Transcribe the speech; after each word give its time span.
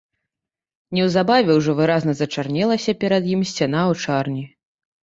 Неўзабаве 0.99 1.51
ўжо 1.59 1.71
выразна 1.81 2.17
зачарнелася 2.23 2.99
перад 3.05 3.23
ім 3.37 3.41
сцяна 3.53 3.79
аўчарні. 3.93 4.43